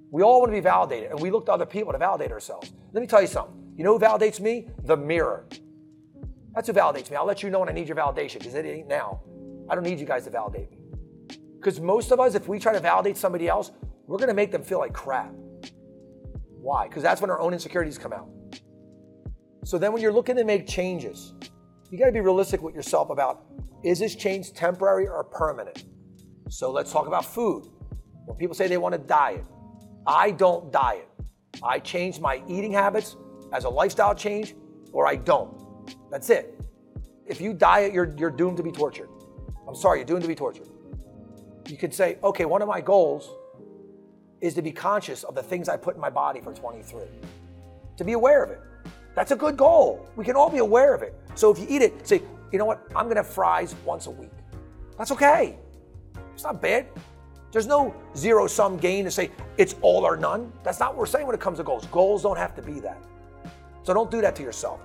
We 0.10 0.24
all 0.24 0.40
want 0.40 0.52
to 0.52 0.56
be 0.56 0.62
validated, 0.62 1.12
and 1.12 1.20
we 1.20 1.30
look 1.30 1.46
to 1.48 1.52
other 1.52 1.66
people 1.66 1.92
to 1.92 1.98
validate 1.98 2.32
ourselves. 2.32 2.72
Let 2.94 3.02
me 3.02 3.08
tell 3.08 3.22
you 3.22 3.28
something. 3.28 3.74
You 3.76 3.84
know 3.84 3.98
who 3.98 4.04
validates 4.04 4.40
me? 4.40 4.70
The 4.86 4.96
mirror. 4.96 5.46
That's 6.58 6.66
who 6.66 6.74
validates 6.74 7.12
me. 7.12 7.18
I'll 7.18 7.24
let 7.28 7.44
you 7.44 7.52
know 7.52 7.60
when 7.60 7.70
I 7.70 7.72
need 7.72 7.88
your 7.88 7.96
validation 7.96 8.40
because 8.40 8.56
it 8.56 8.66
ain't 8.66 8.88
now. 8.88 9.22
I 9.70 9.76
don't 9.76 9.84
need 9.84 10.00
you 10.00 10.08
guys 10.08 10.24
to 10.24 10.32
validate 10.32 10.72
me. 10.72 10.80
Because 11.54 11.80
most 11.80 12.12
of 12.12 12.20
us, 12.20 12.34
if 12.34 12.48
we 12.48 12.58
try 12.58 12.74
to 12.74 12.80
validate 12.80 13.16
somebody 13.16 13.48
else, 13.48 13.70
we're 14.08 14.18
going 14.18 14.30
to 14.30 14.34
make 14.34 14.52
them 14.52 14.64
feel 14.64 14.80
like 14.80 14.92
crap. 14.92 15.32
Why? 16.60 16.88
Because 16.88 17.04
that's 17.04 17.22
when 17.22 17.30
our 17.30 17.40
own 17.40 17.54
insecurities 17.54 18.00
come 18.00 18.12
out. 18.12 18.28
So 19.66 19.78
then 19.78 19.94
when 19.94 20.02
you're 20.02 20.12
looking 20.12 20.36
to 20.36 20.44
make 20.44 20.68
changes, 20.68 21.36
you 21.92 22.00
got 22.00 22.08
to 22.08 22.12
be 22.12 22.22
realistic 22.22 22.64
with 22.64 22.74
yourself 22.74 23.12
about 23.12 23.46
is 23.84 24.00
this 24.00 24.16
change 24.16 24.52
temporary 24.54 25.08
or 25.08 25.24
permanent? 25.26 25.84
So 26.50 26.72
let's 26.72 26.92
talk 26.92 27.06
about 27.06 27.24
food. 27.24 27.68
When 28.26 28.36
people 28.36 28.56
say 28.56 28.68
they 28.68 28.80
want 28.80 28.94
to 28.94 29.00
diet, 29.00 29.46
I 30.08 30.32
don't 30.32 30.72
diet. 30.72 31.08
I 31.62 31.78
change 31.78 32.20
my 32.20 32.42
eating 32.48 32.72
habits 32.72 33.16
as 33.54 33.66
a 33.66 33.70
lifestyle 33.70 34.16
change 34.16 34.56
or 34.92 35.06
I 35.06 35.18
don't. 35.18 35.67
That's 36.10 36.30
it. 36.30 36.60
If 37.26 37.42
you 37.42 37.54
diet, 37.54 37.94
you're, 37.94 38.16
you're 38.18 38.32
doomed 38.32 38.58
to 38.58 38.64
be 38.64 38.72
tortured. 38.72 39.10
I'm 39.68 39.76
sorry, 39.76 40.00
you're 40.00 40.06
doomed 40.06 40.22
to 40.22 40.28
be 40.28 40.36
tortured. 40.36 40.68
You 41.68 41.78
could 41.78 41.94
say, 41.94 42.18
okay, 42.24 42.46
one 42.46 42.62
of 42.62 42.68
my 42.68 42.80
goals 42.80 43.30
is 44.40 44.54
to 44.54 44.62
be 44.62 44.72
conscious 44.72 45.24
of 45.24 45.36
the 45.36 45.44
things 45.44 45.68
I 45.68 45.76
put 45.76 45.96
in 45.96 46.02
my 46.02 46.10
body 46.10 46.40
for 46.40 46.54
23, 46.54 47.02
to 47.98 48.04
be 48.04 48.14
aware 48.14 48.44
of 48.44 48.52
it. 48.52 48.62
That's 49.16 49.32
a 49.32 49.36
good 49.36 49.58
goal. 49.58 50.08
We 50.16 50.24
can 50.24 50.36
all 50.36 50.50
be 50.50 50.60
aware 50.60 50.94
of 50.94 51.02
it. 51.02 51.16
So 51.36 51.52
if 51.52 51.60
you 51.60 51.66
eat 51.68 51.82
it, 51.82 52.08
say, 52.08 52.22
you 52.52 52.60
know 52.60 52.66
what? 52.66 52.82
I'm 52.96 53.10
to 53.10 53.16
have 53.16 53.28
fries 53.28 53.76
once 53.84 54.06
a 54.06 54.12
week. 54.12 54.32
That's 54.98 55.12
okay. 55.12 55.58
It's 56.34 56.44
not 56.44 56.62
bad. 56.62 56.86
There's 57.52 57.68
no 57.68 57.96
zero 58.16 58.48
sum 58.48 58.78
gain 58.78 59.06
to 59.06 59.12
say 59.12 59.32
it's 59.58 59.76
all 59.82 60.06
or 60.06 60.18
none. 60.18 60.52
That's 60.64 60.80
not 60.80 60.90
what 60.92 61.00
we're 61.00 61.06
saying 61.08 61.26
when 61.26 61.34
it 61.34 61.42
comes 61.42 61.58
to 61.58 61.64
goals. 61.64 61.86
Goals 61.88 62.22
don't 62.22 62.38
have 62.38 62.56
to 62.56 62.62
be 62.62 62.80
that. 62.82 63.02
So 63.84 63.94
don't 63.94 64.12
do 64.12 64.22
that 64.22 64.36
to 64.36 64.44
yourself. 64.44 64.80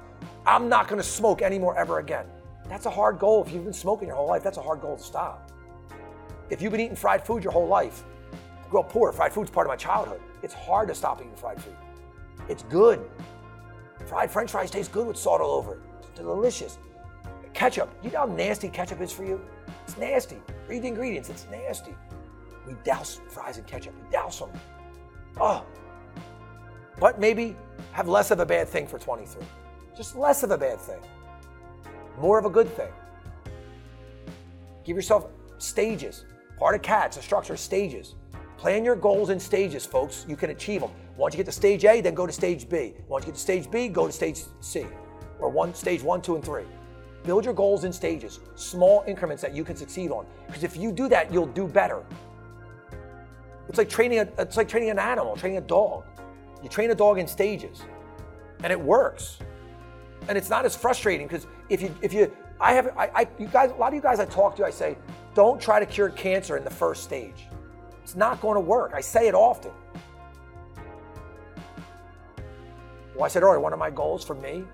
I'm 0.47 0.69
not 0.69 0.89
going 0.89 1.01
to 1.01 1.07
smoke 1.07 1.43
anymore 1.43 1.77
ever 1.79 1.99
again. 1.99 2.27
That's 2.69 2.87
a 2.87 2.91
hard 2.91 3.19
goal. 3.19 3.45
If 3.45 3.53
you've 3.53 3.65
been 3.65 3.73
smoking 3.73 4.09
your 4.09 4.17
whole 4.17 4.29
life, 4.29 4.43
that's 4.43 4.59
a 4.59 4.63
hard 4.63 4.81
goal 4.81 4.97
to 4.97 5.03
stop. 5.03 5.51
If 6.51 6.61
you've 6.61 6.73
been 6.73 6.81
eating 6.81 6.97
fried 6.97 7.25
food 7.25 7.43
your 7.43 7.53
whole 7.53 7.67
life, 7.67 8.05
grow 8.71 8.81
up 8.81 8.91
poor, 8.91 9.13
fried 9.13 9.33
food's 9.33 9.51
part 9.51 9.67
of 9.67 9.71
my 9.71 9.77
childhood. 9.77 10.21
It's 10.43 10.55
hard 10.55 10.89
to 10.89 10.95
stop 10.95 11.21
eating 11.21 11.35
fried 11.35 11.63
food. 11.63 11.77
It's 12.49 12.63
good. 12.65 13.09
Fried 14.07 14.31
french 14.31 14.51
fries 14.51 14.71
taste 14.71 14.93
good 14.93 15.07
with 15.07 15.17
salt 15.17 15.41
all 15.41 15.53
over 15.53 15.75
it. 15.75 15.81
It's 16.01 16.09
delicious. 16.19 16.79
Ketchup, 17.55 17.91
you 18.03 18.11
know 18.11 18.21
how 18.21 18.27
nasty 18.27 18.69
ketchup 18.69 19.01
is 19.01 19.13
for 19.13 19.25
you? 19.25 19.41
It's 19.85 19.97
nasty. 19.97 20.39
Read 20.69 20.83
the 20.83 20.89
ingredients, 20.89 21.29
it's 21.29 21.47
nasty. 21.51 21.95
We 22.67 22.75
douse 22.85 23.21
fries 23.29 23.59
in 23.59 23.65
ketchup, 23.65 23.95
we 24.03 24.11
douse 24.11 24.39
them. 24.39 24.51
Oh. 25.41 25.65
But 26.99 27.21
maybe 27.21 27.57
have 27.93 28.09
less 28.09 28.31
of 28.31 28.41
a 28.41 28.47
bad 28.47 28.69
thing 28.69 28.87
for 28.87 28.99
23. 28.99 29.43
Just 29.97 30.17
less 30.17 30.43
of 30.43 30.51
a 30.51 30.59
bad 30.59 30.81
thing. 30.81 31.01
More 32.19 32.39
of 32.39 32.45
a 32.45 32.51
good 32.51 32.69
thing. 32.75 32.91
Give 34.85 34.97
yourself 34.97 35.27
stages. 35.59 36.25
Part 36.59 36.75
of 36.75 36.83
CATS, 36.83 37.17
a 37.17 37.23
structure, 37.23 37.55
of 37.55 37.61
stages. 37.61 38.15
Plan 38.57 38.85
your 38.85 38.97
goals 38.97 39.31
in 39.31 39.41
stages, 39.41 39.85
folks. 39.85 40.25
You 40.29 40.37
can 40.37 40.51
achieve 40.51 40.81
them. 40.81 40.91
Once 41.17 41.35
you 41.35 41.39
get 41.39 41.47
to 41.47 41.53
stage 41.53 41.85
A, 41.85 42.01
then 42.01 42.15
go 42.15 42.27
to 42.27 42.33
stage 42.33 42.69
B. 42.69 42.95
Once 43.09 43.25
you 43.25 43.33
get 43.33 43.35
to 43.35 43.41
stage 43.41 43.71
B, 43.71 43.89
go 43.89 44.07
to 44.07 44.13
stage 44.13 44.43
C, 44.61 44.87
or 45.41 45.51
one 45.51 45.75
stage 45.75 46.03
one, 46.03 46.23
two, 46.23 46.37
and 46.37 46.45
three. 46.45 46.65
Build 47.25 47.45
your 47.45 47.55
goals 47.55 47.85
in 47.85 47.93
stages, 47.93 48.41
small 48.55 49.05
increments 49.07 49.43
that 49.43 49.55
you 49.55 49.65
can 49.65 49.77
succeed 49.77 50.11
on. 50.11 50.27
Because 50.47 50.65
if 50.65 50.77
you 50.77 50.91
do 50.91 51.09
that, 51.09 51.33
you'll 51.33 51.47
do 51.47 51.67
better. 51.67 52.03
It's 53.69 53.79
like 53.79 53.89
training 53.89 54.21
a, 54.21 54.29
it's 54.39 54.57
like 54.57 54.69
training 54.69 54.91
an 54.91 54.99
animal, 54.99 55.37
training 55.37 55.59
a 55.59 55.63
dog. 55.63 56.05
You 56.63 56.69
train 56.69 56.91
a 56.91 56.95
dog 56.95 57.19
in 57.19 57.27
stages, 57.27 57.83
and 58.63 58.73
it 58.73 58.81
works. 58.81 59.39
And 60.29 60.39
it's 60.39 60.51
not 60.51 60.65
as 60.65 60.77
frustrating 60.77 61.27
because 61.27 61.47
if 61.69 61.83
you 61.83 61.95
if 62.01 62.13
you 62.13 62.33
I 62.61 62.73
have 62.75 62.97
I, 62.97 63.11
I 63.15 63.29
you 63.39 63.47
guys 63.47 63.71
a 63.71 63.75
lot 63.75 63.89
of 63.89 63.95
you 63.95 64.01
guys 64.01 64.21
I 64.21 64.25
talk 64.27 64.57
to 64.57 64.65
I 64.65 64.71
say 64.71 64.97
don't 65.35 65.61
try 65.61 65.81
to 65.81 65.87
cure 65.87 66.11
cancer 66.11 66.57
in 66.57 66.65
the 66.65 66.71
first 66.71 67.03
stage. 67.03 67.47
It's 68.03 68.17
not 68.17 68.41
going 68.41 68.55
to 68.55 68.61
work. 68.61 68.93
I 68.95 69.01
say 69.01 69.29
it 69.29 69.35
often. 69.35 69.73
Well, 73.15 73.25
I 73.25 73.29
said 73.29 73.43
earlier, 73.43 73.61
one 73.61 73.73
of 73.73 73.79
my 73.79 73.91
goals 73.91 74.25
for 74.25 74.35
me 74.35 74.65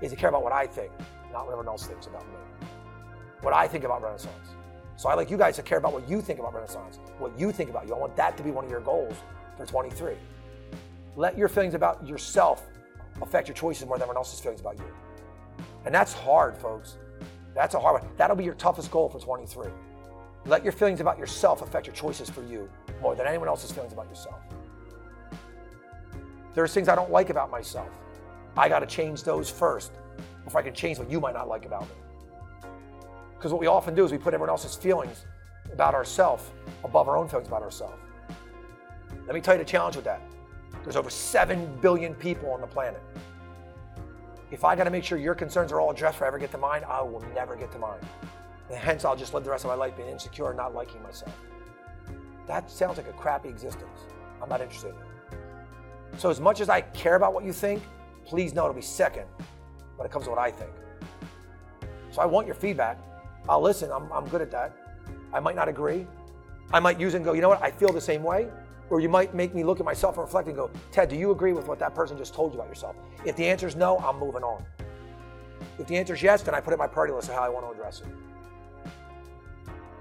is 0.00 0.10
to 0.10 0.16
care 0.16 0.28
about 0.28 0.42
what 0.42 0.52
I 0.52 0.66
think, 0.66 0.90
not 1.32 1.44
what 1.44 1.52
everyone 1.52 1.68
else 1.68 1.86
thinks 1.86 2.06
about 2.06 2.26
me. 2.26 2.34
What 3.42 3.54
I 3.54 3.68
think 3.68 3.84
about 3.84 4.02
Renaissance. 4.02 4.32
So 4.96 5.08
I 5.08 5.14
like 5.14 5.30
you 5.30 5.36
guys 5.36 5.56
to 5.56 5.62
care 5.62 5.78
about 5.78 5.92
what 5.92 6.08
you 6.08 6.20
think 6.20 6.40
about 6.40 6.54
Renaissance, 6.54 6.98
what 7.18 7.38
you 7.38 7.52
think 7.52 7.70
about 7.70 7.86
you. 7.86 7.94
I 7.94 7.98
want 7.98 8.16
that 8.16 8.36
to 8.36 8.42
be 8.42 8.50
one 8.50 8.64
of 8.64 8.70
your 8.70 8.80
goals 8.80 9.14
for 9.56 9.64
23. 9.64 10.14
Let 11.14 11.38
your 11.38 11.48
feelings 11.48 11.74
about 11.74 12.04
yourself 12.06 12.66
affect 13.22 13.48
your 13.48 13.54
choices 13.54 13.86
more 13.86 13.96
than 13.96 14.02
everyone 14.02 14.16
else's 14.16 14.40
feelings 14.40 14.60
about 14.60 14.78
you. 14.78 14.84
And 15.84 15.94
that's 15.94 16.12
hard, 16.12 16.56
folks. 16.56 16.98
That's 17.54 17.74
a 17.74 17.80
hard 17.80 18.02
one. 18.02 18.12
That'll 18.16 18.36
be 18.36 18.44
your 18.44 18.54
toughest 18.54 18.90
goal 18.90 19.08
for 19.08 19.18
23. 19.18 19.68
Let 20.46 20.62
your 20.62 20.72
feelings 20.72 21.00
about 21.00 21.18
yourself 21.18 21.62
affect 21.62 21.86
your 21.86 21.94
choices 21.94 22.30
for 22.30 22.42
you 22.42 22.70
more 23.02 23.14
than 23.14 23.26
anyone 23.26 23.48
else's 23.48 23.72
feelings 23.72 23.92
about 23.92 24.08
yourself. 24.08 24.40
There's 26.54 26.72
things 26.72 26.88
I 26.88 26.94
don't 26.94 27.10
like 27.10 27.30
about 27.30 27.50
myself. 27.50 27.88
I 28.56 28.68
got 28.68 28.80
to 28.80 28.86
change 28.86 29.22
those 29.22 29.50
first 29.50 29.92
before 30.44 30.60
I 30.60 30.64
can 30.64 30.74
change 30.74 30.98
what 30.98 31.10
you 31.10 31.20
might 31.20 31.34
not 31.34 31.48
like 31.48 31.66
about 31.66 31.82
me. 31.82 31.94
Because 33.36 33.52
what 33.52 33.60
we 33.60 33.66
often 33.66 33.94
do 33.94 34.04
is 34.04 34.10
we 34.10 34.18
put 34.18 34.34
everyone 34.34 34.50
else's 34.50 34.74
feelings 34.74 35.26
about 35.72 35.94
ourselves 35.94 36.50
above 36.82 37.08
our 37.08 37.16
own 37.16 37.28
feelings 37.28 37.48
about 37.48 37.62
ourselves. 37.62 37.98
Let 39.26 39.34
me 39.34 39.40
tell 39.40 39.54
you 39.54 39.58
the 39.58 39.70
challenge 39.70 39.94
with 39.94 40.06
that. 40.06 40.22
There's 40.84 40.96
over 40.96 41.10
7 41.10 41.78
billion 41.80 42.14
people 42.14 42.50
on 42.50 42.60
the 42.60 42.66
planet. 42.66 43.02
If 44.50 44.64
I 44.64 44.74
got 44.74 44.84
to 44.84 44.90
make 44.90 45.04
sure 45.04 45.18
your 45.18 45.34
concerns 45.34 45.72
are 45.72 45.80
all 45.80 45.90
addressed 45.90 46.14
before 46.14 46.26
I 46.26 46.28
ever 46.28 46.38
get 46.38 46.50
to 46.52 46.58
mine, 46.58 46.82
I 46.88 47.02
will 47.02 47.22
never 47.34 47.54
get 47.54 47.70
to 47.72 47.78
mine. 47.78 48.00
And 48.70 48.78
hence, 48.78 49.04
I'll 49.04 49.16
just 49.16 49.34
live 49.34 49.44
the 49.44 49.50
rest 49.50 49.64
of 49.64 49.68
my 49.68 49.74
life 49.74 49.96
being 49.96 50.08
insecure 50.08 50.48
and 50.48 50.56
not 50.56 50.74
liking 50.74 51.02
myself. 51.02 51.34
That 52.46 52.70
sounds 52.70 52.96
like 52.96 53.08
a 53.08 53.12
crappy 53.12 53.48
existence. 53.48 54.00
I'm 54.42 54.48
not 54.48 54.60
interested 54.60 54.94
in 54.94 54.94
it. 54.94 55.40
So, 56.18 56.30
as 56.30 56.40
much 56.40 56.60
as 56.60 56.68
I 56.68 56.80
care 56.80 57.14
about 57.14 57.34
what 57.34 57.44
you 57.44 57.52
think, 57.52 57.82
please 58.24 58.54
know 58.54 58.64
it'll 58.64 58.74
be 58.74 58.80
second 58.80 59.26
when 59.96 60.06
it 60.06 60.12
comes 60.12 60.24
to 60.24 60.30
what 60.30 60.38
I 60.38 60.50
think. 60.50 60.70
So, 62.10 62.22
I 62.22 62.26
want 62.26 62.46
your 62.46 62.56
feedback. 62.56 62.98
I'll 63.48 63.60
listen. 63.60 63.90
I'm, 63.92 64.10
I'm 64.12 64.26
good 64.28 64.40
at 64.40 64.50
that. 64.50 64.74
I 65.32 65.40
might 65.40 65.56
not 65.56 65.68
agree. 65.68 66.06
I 66.72 66.80
might 66.80 66.98
use 66.98 67.14
and 67.14 67.24
go, 67.24 67.34
you 67.34 67.40
know 67.40 67.48
what? 67.48 67.62
I 67.62 67.70
feel 67.70 67.92
the 67.92 68.00
same 68.00 68.22
way. 68.22 68.48
Or 68.90 69.00
you 69.00 69.08
might 69.08 69.34
make 69.34 69.54
me 69.54 69.64
look 69.64 69.80
at 69.80 69.86
myself 69.86 70.16
and 70.16 70.24
reflect 70.24 70.48
and 70.48 70.56
go, 70.56 70.70
Ted, 70.92 71.08
do 71.08 71.16
you 71.16 71.30
agree 71.30 71.52
with 71.52 71.68
what 71.68 71.78
that 71.78 71.94
person 71.94 72.16
just 72.16 72.34
told 72.34 72.52
you 72.52 72.58
about 72.58 72.68
yourself? 72.68 72.96
If 73.24 73.36
the 73.36 73.46
answer 73.46 73.66
is 73.66 73.76
no, 73.76 73.98
I'm 73.98 74.18
moving 74.18 74.42
on. 74.42 74.64
If 75.78 75.86
the 75.86 75.96
answer 75.96 76.14
is 76.14 76.22
yes, 76.22 76.42
then 76.42 76.54
I 76.54 76.60
put 76.60 76.72
it 76.72 76.74
in 76.74 76.78
my 76.78 76.86
priority 76.86 77.14
list 77.14 77.28
of 77.28 77.34
how 77.34 77.42
I 77.42 77.48
want 77.48 77.66
to 77.66 77.72
address 77.72 78.00
it. 78.00 78.06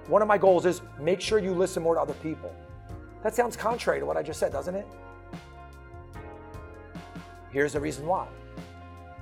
One 0.08 0.22
of 0.22 0.28
my 0.28 0.38
goals 0.38 0.66
is 0.66 0.82
make 1.00 1.20
sure 1.20 1.38
you 1.38 1.54
listen 1.54 1.84
more 1.84 1.96
to 1.96 2.02
other 2.02 2.14
people. 2.16 2.54
That 3.24 3.36
sounds 3.36 3.58
contrary 3.58 4.00
to 4.00 4.06
what 4.06 4.16
I 4.16 4.24
just 4.24 4.40
said, 4.40 4.54
doesn't 4.54 4.76
it? 4.76 4.88
Here's 7.52 7.74
the 7.74 7.82
reason 7.82 8.06
why. 8.06 8.28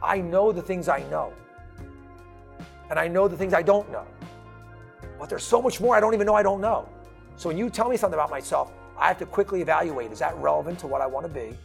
I 0.04 0.20
know 0.20 0.52
the 0.52 0.62
things 0.62 0.88
I 0.88 1.00
know. 1.10 1.34
And 2.90 3.00
I 3.00 3.08
know 3.08 3.28
the 3.28 3.38
things 3.38 3.54
I 3.54 3.64
don't 3.64 3.92
know. 3.92 4.06
But 5.18 5.30
there's 5.30 5.44
so 5.44 5.62
much 5.62 5.82
more 5.82 5.96
I 5.96 6.00
don't 6.00 6.14
even 6.14 6.28
know 6.28 6.36
I 6.36 6.44
don't 6.44 6.62
know. 6.62 6.88
So 7.36 7.50
when 7.50 7.58
you 7.58 7.70
tell 7.70 7.90
me 7.90 7.98
something 7.98 8.18
about 8.18 8.30
myself, 8.30 8.72
I 8.98 9.08
have 9.08 9.18
to 9.20 9.26
quickly 9.26 9.62
evaluate 9.62 10.12
is 10.12 10.20
that 10.20 10.36
relevant 10.38 10.80
to 10.80 10.88
what 10.88 11.02
I 11.02 11.08
want 11.08 11.26
to 11.26 11.32
be? 11.32 11.58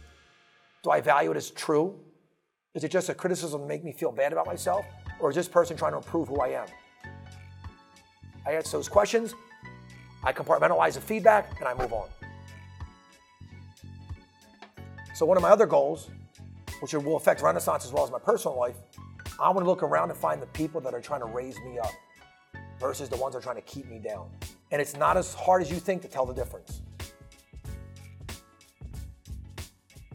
Do 0.83 0.91
I 0.91 1.01
value 1.01 1.31
it 1.31 1.37
as 1.37 1.51
true? 1.51 1.99
Is 2.73 2.83
it 2.83 2.91
just 2.91 3.09
a 3.09 3.13
criticism 3.13 3.61
to 3.61 3.67
make 3.67 3.83
me 3.83 3.91
feel 3.91 4.11
bad 4.11 4.31
about 4.31 4.45
myself? 4.45 4.85
Or 5.19 5.29
is 5.29 5.35
this 5.35 5.47
person 5.47 5.77
trying 5.77 5.91
to 5.91 5.97
improve 5.97 6.27
who 6.27 6.39
I 6.39 6.49
am? 6.49 6.67
I 8.45 8.53
answer 8.53 8.77
those 8.77 8.89
questions, 8.89 9.35
I 10.23 10.33
compartmentalize 10.33 10.95
the 10.95 11.01
feedback, 11.01 11.59
and 11.59 11.67
I 11.67 11.73
move 11.73 11.93
on. 11.93 12.09
So, 15.13 15.25
one 15.25 15.37
of 15.37 15.43
my 15.43 15.49
other 15.49 15.67
goals, 15.67 16.09
which 16.79 16.93
will 16.93 17.17
affect 17.17 17.41
Renaissance 17.41 17.85
as 17.85 17.91
well 17.91 18.03
as 18.03 18.09
my 18.09 18.17
personal 18.17 18.57
life, 18.57 18.77
I 19.39 19.49
want 19.49 19.59
to 19.59 19.69
look 19.69 19.83
around 19.83 20.09
and 20.09 20.17
find 20.17 20.41
the 20.41 20.47
people 20.47 20.81
that 20.81 20.93
are 20.93 21.01
trying 21.01 21.19
to 21.19 21.27
raise 21.27 21.59
me 21.59 21.77
up 21.77 21.91
versus 22.79 23.09
the 23.09 23.17
ones 23.17 23.33
that 23.33 23.39
are 23.39 23.43
trying 23.43 23.57
to 23.57 23.61
keep 23.61 23.87
me 23.87 23.99
down. 23.99 24.29
And 24.71 24.81
it's 24.81 24.95
not 24.95 25.17
as 25.17 25.33
hard 25.35 25.61
as 25.61 25.69
you 25.69 25.77
think 25.77 26.01
to 26.01 26.07
tell 26.07 26.25
the 26.25 26.33
difference. 26.33 26.81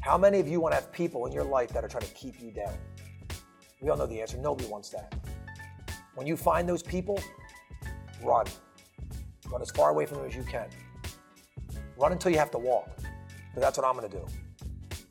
How 0.06 0.16
many 0.16 0.38
of 0.38 0.46
you 0.46 0.60
want 0.60 0.70
to 0.70 0.76
have 0.76 0.92
people 0.92 1.26
in 1.26 1.32
your 1.32 1.42
life 1.42 1.70
that 1.70 1.82
are 1.82 1.88
trying 1.88 2.04
to 2.04 2.14
keep 2.14 2.40
you 2.40 2.52
down? 2.52 2.72
We 3.80 3.90
all 3.90 3.96
know 3.96 4.06
the 4.06 4.20
answer. 4.20 4.36
Nobody 4.36 4.68
wants 4.68 4.88
that. 4.90 5.12
When 6.14 6.28
you 6.28 6.36
find 6.36 6.68
those 6.68 6.80
people, 6.80 7.20
run. 8.22 8.46
Run 9.50 9.60
as 9.60 9.72
far 9.72 9.90
away 9.90 10.06
from 10.06 10.18
them 10.18 10.28
as 10.28 10.36
you 10.36 10.44
can. 10.44 10.68
Run 11.96 12.12
until 12.12 12.30
you 12.30 12.38
have 12.38 12.52
to 12.52 12.58
walk, 12.58 12.88
because 12.98 13.62
that's 13.62 13.76
what 13.76 13.84
I'm 13.84 13.96
going 13.96 14.08
to 14.08 14.16
do. 14.16 14.24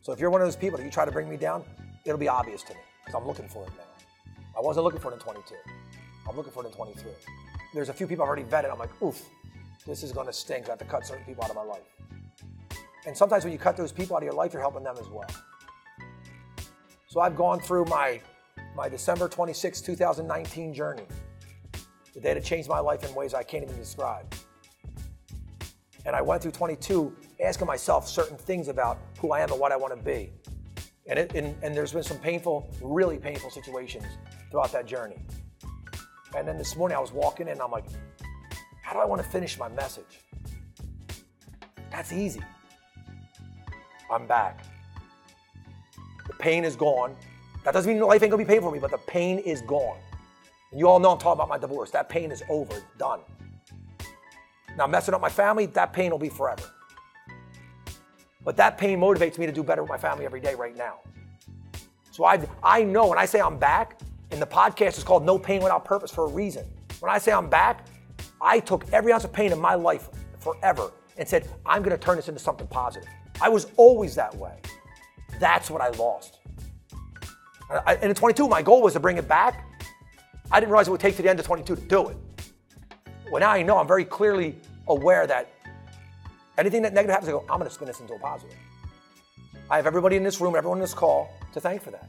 So 0.01 0.13
if 0.13 0.19
you're 0.21 0.29
one 0.29 0.39
of 0.39 0.47
those 0.47 0.55
people 0.55 0.77
that 0.77 0.85
you 0.85 0.91
try 0.91 1.03
to 1.03 1.11
bring 1.11 1.29
me 1.29 1.35
down, 1.35 1.65
it'll 2.05 2.17
be 2.17 2.29
obvious 2.29 2.63
to 2.63 2.73
me, 2.73 2.79
because 3.03 3.19
I'm 3.19 3.27
looking 3.27 3.49
for 3.49 3.63
it 3.63 3.71
now. 3.77 4.31
I 4.57 4.61
wasn't 4.61 4.85
looking 4.85 5.01
for 5.01 5.11
it 5.11 5.15
in 5.15 5.19
22. 5.19 5.55
I'm 6.29 6.37
looking 6.37 6.53
for 6.53 6.63
it 6.63 6.67
in 6.67 6.71
23. 6.71 7.11
There's 7.73 7.89
a 7.89 7.93
few 7.93 8.07
people 8.07 8.23
I've 8.23 8.29
already 8.29 8.43
vetted. 8.43 8.71
I'm 8.71 8.79
like, 8.79 9.01
oof, 9.01 9.21
this 9.85 10.03
is 10.03 10.13
going 10.13 10.27
to 10.27 10.33
stink. 10.33 10.67
I 10.67 10.69
have 10.69 10.79
to 10.79 10.85
cut 10.85 11.05
certain 11.05 11.25
people 11.25 11.43
out 11.43 11.49
of 11.49 11.57
my 11.57 11.63
life. 11.63 11.94
And 13.05 13.15
sometimes 13.15 13.43
when 13.43 13.53
you 13.53 13.59
cut 13.59 13.77
those 13.77 13.91
people 13.91 14.15
out 14.15 14.19
of 14.19 14.25
your 14.25 14.33
life, 14.33 14.53
you're 14.53 14.61
helping 14.61 14.83
them 14.83 14.95
as 14.99 15.07
well. 15.09 15.29
So 17.07 17.21
I've 17.21 17.35
gone 17.35 17.59
through 17.59 17.85
my, 17.85 18.19
my 18.75 18.89
December 18.89 19.29
26, 19.29 19.81
2019 19.81 20.73
journey, 20.73 21.05
the 22.13 22.19
day 22.19 22.33
that 22.33 22.43
changed 22.43 22.67
my 22.67 22.79
life 22.79 23.03
in 23.07 23.13
ways 23.15 23.33
I 23.33 23.43
can't 23.43 23.63
even 23.63 23.77
describe. 23.77 24.33
And 26.05 26.15
I 26.15 26.21
went 26.21 26.41
through 26.41 26.51
22 26.51 27.15
asking 27.43 27.67
myself 27.67 28.07
certain 28.07 28.37
things 28.37 28.67
about 28.67 28.99
who 29.19 29.31
I 29.31 29.41
am 29.41 29.51
and 29.51 29.59
what 29.59 29.71
I 29.71 29.77
want 29.77 29.95
to 29.97 30.03
be. 30.03 30.31
And, 31.07 31.19
it, 31.19 31.35
and, 31.35 31.55
and 31.63 31.75
there's 31.75 31.93
been 31.93 32.03
some 32.03 32.17
painful, 32.17 32.69
really 32.81 33.17
painful 33.17 33.49
situations 33.49 34.05
throughout 34.51 34.71
that 34.71 34.85
journey. 34.85 35.17
And 36.35 36.47
then 36.47 36.57
this 36.57 36.75
morning 36.75 36.97
I 36.97 37.01
was 37.01 37.11
walking 37.11 37.47
in 37.47 37.53
and 37.53 37.61
I'm 37.61 37.71
like, 37.71 37.85
how 38.81 38.93
do 38.93 38.99
I 38.99 39.05
want 39.05 39.21
to 39.23 39.27
finish 39.29 39.57
my 39.57 39.69
message? 39.69 40.19
That's 41.91 42.11
easy. 42.11 42.41
I'm 44.11 44.27
back. 44.27 44.63
The 46.27 46.33
pain 46.33 46.63
is 46.63 46.75
gone. 46.75 47.15
That 47.63 47.73
doesn't 47.73 47.91
mean 47.91 48.01
life 48.01 48.21
ain't 48.21 48.31
gonna 48.31 48.43
be 48.43 48.47
painful 48.47 48.69
for 48.69 48.73
me, 48.73 48.79
but 48.79 48.91
the 48.91 48.97
pain 48.97 49.39
is 49.39 49.61
gone. 49.61 49.97
And 50.71 50.79
you 50.79 50.87
all 50.87 50.99
know 50.99 51.11
I'm 51.11 51.17
talking 51.17 51.39
about 51.39 51.49
my 51.49 51.57
divorce. 51.57 51.91
That 51.91 52.09
pain 52.09 52.31
is 52.31 52.43
over, 52.49 52.83
done. 52.97 53.21
Now, 54.77 54.87
messing 54.87 55.13
up 55.13 55.21
my 55.21 55.29
family, 55.29 55.67
that 55.67 55.93
pain 55.93 56.11
will 56.11 56.19
be 56.19 56.29
forever. 56.29 56.63
But 58.43 58.57
that 58.57 58.77
pain 58.77 58.99
motivates 58.99 59.37
me 59.37 59.45
to 59.45 59.51
do 59.51 59.63
better 59.63 59.81
with 59.81 59.89
my 59.89 59.97
family 59.97 60.25
every 60.25 60.41
day 60.41 60.53
right 60.53 60.75
now. 60.75 60.99
So 62.11 62.25
I, 62.25 62.45
I 62.61 62.83
know 62.83 63.07
when 63.07 63.17
I 63.17 63.25
say 63.25 63.39
I'm 63.41 63.57
back, 63.57 63.99
and 64.31 64.41
the 64.41 64.45
podcast 64.45 64.97
is 64.97 65.03
called 65.03 65.25
No 65.25 65.39
Pain 65.39 65.61
Without 65.61 65.85
Purpose 65.85 66.11
for 66.11 66.25
a 66.25 66.29
reason. 66.29 66.65
When 66.99 67.11
I 67.11 67.17
say 67.17 67.31
I'm 67.31 67.49
back, 67.49 67.87
I 68.41 68.59
took 68.59 68.85
every 68.91 69.13
ounce 69.13 69.23
of 69.23 69.33
pain 69.33 69.51
in 69.51 69.59
my 69.59 69.75
life 69.75 70.09
forever 70.39 70.91
and 71.17 71.27
said, 71.27 71.49
I'm 71.65 71.81
gonna 71.83 71.97
turn 71.97 72.17
this 72.17 72.27
into 72.27 72.39
something 72.39 72.67
positive. 72.67 73.07
I 73.41 73.49
was 73.49 73.67
always 73.77 74.15
that 74.15 74.35
way. 74.35 74.55
That's 75.39 75.69
what 75.69 75.81
I 75.81 75.89
lost. 75.89 76.39
And 77.87 78.03
in 78.03 78.15
22, 78.15 78.47
my 78.47 78.61
goal 78.61 78.81
was 78.81 78.93
to 78.93 78.99
bring 78.99 79.17
it 79.17 79.27
back. 79.27 79.65
I 80.51 80.59
didn't 80.59 80.71
realize 80.71 80.87
it 80.87 80.91
would 80.91 81.01
take 81.01 81.15
to 81.17 81.21
the 81.21 81.29
end 81.29 81.39
of 81.39 81.45
22 81.45 81.75
to 81.75 81.81
do 81.81 82.09
it. 82.09 82.17
Well, 83.31 83.39
now 83.39 83.49
I 83.49 83.63
know 83.63 83.77
I'm 83.77 83.87
very 83.87 84.05
clearly 84.05 84.55
aware 84.87 85.25
that 85.25 85.49
anything 86.57 86.83
that 86.83 86.93
negative 86.93 87.13
happens, 87.13 87.29
I 87.29 87.31
go, 87.31 87.41
I'm 87.49 87.57
going 87.57 87.67
to 87.67 87.73
spin 87.73 87.87
this 87.87 87.99
into 87.99 88.13
a 88.13 88.19
positive. 88.19 88.55
I 89.69 89.77
have 89.77 89.87
everybody 89.87 90.15
in 90.15 90.23
this 90.23 90.39
room, 90.39 90.55
everyone 90.55 90.77
in 90.77 90.83
this 90.83 90.93
call 90.93 91.33
to 91.53 91.59
thank 91.59 91.81
for 91.81 91.91
that. 91.91 92.07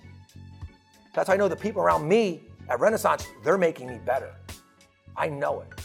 That's 1.15 1.29
how 1.29 1.35
I 1.35 1.39
know 1.39 1.49
the 1.49 1.57
people 1.57 1.81
around 1.81 2.07
me 2.07 2.43
at 2.69 2.79
Renaissance, 2.79 3.27
they're 3.43 3.57
making 3.57 3.89
me 3.89 3.99
better. 4.05 4.35
I 5.17 5.29
know 5.29 5.63
it. 5.63 5.81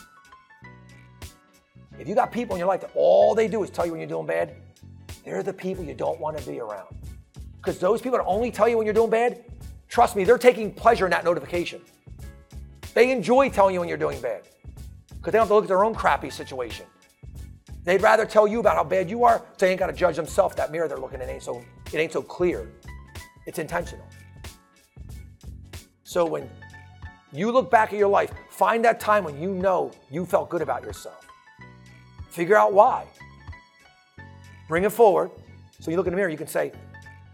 If 1.98 2.08
you 2.08 2.16
got 2.16 2.32
people 2.32 2.56
in 2.56 2.60
your 2.60 2.68
life 2.68 2.82
that 2.82 2.92
all 2.96 3.34
they 3.34 3.48
do 3.48 3.64
is 3.64 3.70
tell 3.70 3.86
you 3.86 3.92
when 3.92 4.02
you're 4.02 4.10
doing 4.10 4.28
bad, 4.28 4.56
they're 5.24 5.44
the 5.44 5.54
people 5.54 5.84
you 5.84 5.94
don't 5.94 6.20
want 6.20 6.38
to 6.38 6.50
be 6.50 6.60
around. 6.60 6.96
Because 7.58 7.80
those 7.80 8.02
people 8.02 8.18
that 8.18 8.26
only 8.26 8.52
tell 8.52 8.68
you 8.68 8.78
when 8.78 8.86
you're 8.86 8.94
doing 8.94 9.10
bad, 9.10 9.44
trust 9.88 10.16
me, 10.16 10.24
they're 10.24 10.38
taking 10.38 10.74
pleasure 10.74 11.06
in 11.06 11.12
that 11.12 11.24
notification. 11.24 11.82
They 12.94 13.12
enjoy 13.12 13.50
telling 13.50 13.74
you 13.74 13.80
when 13.80 13.90
you're 13.90 13.98
doing 13.98 14.20
bad 14.22 14.44
because 15.08 15.32
they 15.32 15.38
don't 15.38 15.42
have 15.42 15.48
to 15.50 15.54
look 15.54 15.66
at 15.66 15.68
their 15.68 15.86
own 15.86 15.94
crappy 15.94 16.30
situation. 16.30 16.86
They'd 17.84 18.02
rather 18.02 18.26
tell 18.26 18.48
you 18.48 18.60
about 18.60 18.76
how 18.76 18.84
bad 18.84 19.10
you 19.10 19.24
are, 19.24 19.40
so 19.40 19.66
they 19.66 19.72
ain't 19.72 19.80
got 19.80 19.88
to 19.88 19.94
judge 19.94 20.16
themselves. 20.16 20.56
That 20.56 20.72
mirror 20.72 20.88
they're 20.88 20.98
looking 20.98 21.22
in 21.22 21.30
ain't 21.30 21.44
so 21.44 21.64
it 21.92 21.98
ain't 21.98 22.12
so 22.12 22.22
clear. 22.22 22.70
It's 23.46 23.60
intentional. 23.60 24.06
So 26.04 26.26
when 26.26 26.50
you 27.32 27.52
look 27.52 27.72
back 27.72 27.94
at 27.94 28.00
your 28.00 28.10
life, 28.10 28.32
find 28.50 28.84
that 28.86 29.00
time 29.00 29.24
when 29.24 29.42
you 29.42 29.52
know 29.52 29.92
you 30.10 30.26
felt 30.26 30.50
good 30.50 30.62
about 30.62 30.84
yourself. 30.84 31.26
Figure 32.30 32.58
out 32.58 32.74
why. 32.74 33.06
Bring 34.72 34.86
it 34.86 34.92
forward. 34.94 35.32
So 35.82 35.92
you 35.92 35.98
look 35.98 36.08
in 36.08 36.14
the 36.14 36.16
mirror, 36.16 36.30
you 36.30 36.38
can 36.38 36.48
say, 36.48 36.72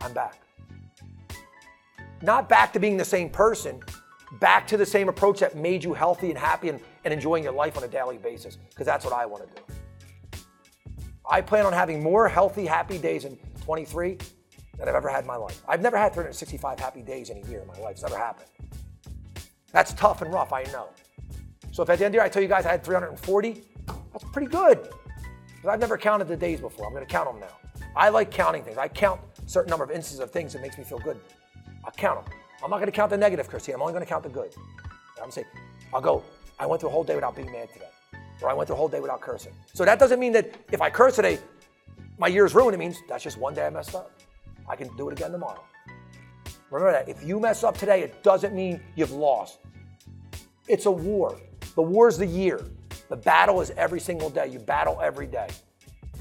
I'm 0.01 0.11
back. 0.11 0.41
Not 2.23 2.49
back 2.49 2.73
to 2.73 2.79
being 2.79 2.97
the 2.97 3.05
same 3.05 3.29
person, 3.29 3.79
back 4.39 4.65
to 4.65 4.75
the 4.75 4.87
same 4.87 5.07
approach 5.07 5.41
that 5.41 5.55
made 5.55 5.83
you 5.83 5.93
healthy 5.93 6.31
and 6.31 6.39
happy 6.39 6.69
and, 6.69 6.79
and 7.05 7.13
enjoying 7.13 7.43
your 7.43 7.53
life 7.53 7.77
on 7.77 7.83
a 7.83 7.87
daily 7.87 8.17
basis, 8.17 8.55
because 8.55 8.87
that's 8.87 9.05
what 9.05 9.13
I 9.13 9.27
want 9.27 9.47
to 9.47 9.55
do. 9.55 10.41
I 11.29 11.41
plan 11.41 11.67
on 11.67 11.73
having 11.73 12.01
more 12.01 12.27
healthy, 12.27 12.65
happy 12.65 12.97
days 12.97 13.23
in 13.23 13.37
23 13.61 14.17
than 14.79 14.89
I've 14.89 14.95
ever 14.95 15.07
had 15.07 15.21
in 15.21 15.27
my 15.27 15.35
life. 15.35 15.61
I've 15.67 15.81
never 15.81 15.95
had 15.95 16.13
365 16.13 16.79
happy 16.79 17.03
days 17.03 17.29
in 17.29 17.37
a 17.37 17.47
year 17.47 17.61
in 17.61 17.67
my 17.67 17.77
life. 17.77 17.91
It's 17.91 18.01
never 18.01 18.17
happened. 18.17 18.49
That's 19.71 19.93
tough 19.93 20.23
and 20.23 20.33
rough, 20.33 20.51
I 20.51 20.63
know. 20.73 20.89
So 21.71 21.83
if 21.83 21.89
at 21.91 21.99
the 21.99 22.05
end 22.05 22.07
of 22.07 22.11
the 22.13 22.15
year 22.15 22.23
I 22.23 22.29
tell 22.29 22.41
you 22.41 22.47
guys 22.47 22.65
I 22.65 22.71
had 22.71 22.83
340, 22.83 23.61
that's 24.11 24.23
pretty 24.23 24.47
good. 24.47 24.89
Because 25.67 25.73
I've 25.73 25.81
never 25.81 25.97
counted 25.97 26.29
the 26.29 26.37
days 26.37 26.61
before. 26.61 26.85
I'm 26.85 26.93
going 26.93 27.05
to 27.05 27.11
count 27.11 27.29
them 27.29 27.41
now. 27.41 27.83
I 27.93 28.07
like 28.07 28.31
counting 28.31 28.63
things. 28.63 28.77
I 28.77 28.87
count 28.87 29.19
a 29.45 29.49
certain 29.49 29.69
number 29.69 29.83
of 29.83 29.91
instances 29.91 30.21
of 30.21 30.31
things 30.31 30.53
that 30.53 30.61
makes 30.61 30.77
me 30.77 30.85
feel 30.85 30.99
good. 30.99 31.19
I'll 31.83 31.91
count 31.91 32.23
them. 32.23 32.33
I'm 32.63 32.69
not 32.69 32.77
going 32.77 32.85
to 32.85 32.93
count 32.93 33.09
the 33.09 33.17
negative, 33.17 33.49
Christine. 33.49 33.75
I'm 33.75 33.81
only 33.81 33.91
going 33.91 34.05
to 34.05 34.09
count 34.09 34.23
the 34.23 34.29
good. 34.29 34.53
I'm 34.55 35.17
going 35.17 35.29
to 35.29 35.35
say, 35.41 35.45
I'll 35.93 35.99
go, 35.99 36.23
I 36.57 36.65
went 36.65 36.79
through 36.79 36.87
a 36.87 36.93
whole 36.93 37.03
day 37.03 37.15
without 37.15 37.35
being 37.35 37.51
mad 37.51 37.67
today. 37.73 37.89
Or 38.41 38.49
I 38.49 38.53
went 38.53 38.67
through 38.67 38.77
a 38.77 38.79
whole 38.79 38.87
day 38.87 39.01
without 39.01 39.19
cursing. 39.19 39.51
So 39.73 39.83
that 39.83 39.99
doesn't 39.99 40.21
mean 40.21 40.31
that 40.31 40.55
if 40.71 40.81
I 40.81 40.89
curse 40.89 41.17
today, 41.17 41.37
my 42.17 42.27
year 42.27 42.45
is 42.45 42.55
ruined. 42.55 42.73
It 42.73 42.77
means 42.77 43.01
that's 43.09 43.25
just 43.25 43.37
one 43.37 43.53
day 43.53 43.65
I 43.65 43.69
messed 43.69 43.93
up. 43.93 44.09
I 44.69 44.77
can 44.77 44.95
do 44.95 45.09
it 45.09 45.19
again 45.19 45.33
tomorrow. 45.33 45.65
Remember 46.71 46.93
that. 46.93 47.09
If 47.09 47.25
you 47.25 47.41
mess 47.41 47.65
up 47.65 47.77
today, 47.77 48.03
it 48.03 48.23
doesn't 48.23 48.55
mean 48.55 48.79
you've 48.95 49.11
lost. 49.11 49.59
It's 50.69 50.85
a 50.85 50.91
war. 50.91 51.37
The 51.75 51.81
war 51.81 52.07
is 52.07 52.17
the 52.17 52.25
year. 52.25 52.63
The 53.09 53.15
battle 53.15 53.61
is 53.61 53.71
every 53.71 53.99
single 53.99 54.29
day. 54.29 54.47
You 54.47 54.59
battle 54.59 54.99
every 55.01 55.27
day. 55.27 55.47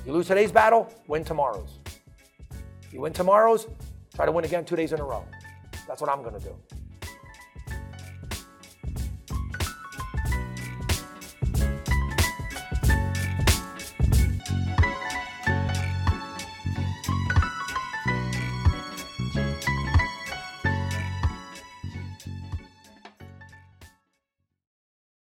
You 0.05 0.13
lose 0.13 0.29
today's 0.29 0.53
battle, 0.53 0.93
win 1.09 1.25
tomorrow's. 1.25 1.79
You 2.93 3.01
win 3.01 3.13
tomorrow's, 3.13 3.67
try 4.15 4.25
to 4.25 4.33
win 4.33 4.45
again 4.45 4.65
two 4.65 4.77
days 4.77 4.93
in 4.93 5.01
a 5.01 5.05
row. 5.05 5.25
That's 5.89 6.01
what 6.01 6.11
I'm 6.11 6.23
going 6.23 6.35
to 6.35 6.41
do. 6.41 6.57